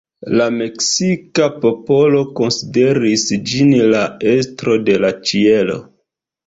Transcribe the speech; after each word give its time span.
La 0.39 0.45
meksika 0.53 1.49
popolo 1.65 2.23
konsideris 2.41 3.29
ĝin 3.53 3.73
la 3.93 4.05
estro 4.35 4.81
de 4.91 4.99
la 5.05 5.15
ĉielo. 5.31 5.81